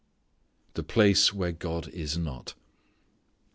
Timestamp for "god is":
1.51-2.17